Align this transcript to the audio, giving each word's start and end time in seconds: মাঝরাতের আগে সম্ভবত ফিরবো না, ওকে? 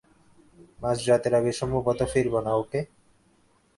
মাঝরাতের 0.79 1.33
আগে 1.35 1.51
সম্ভবত 1.51 1.99
ফিরবো 2.11 2.39
না, 2.45 2.51
ওকে? 2.55 2.79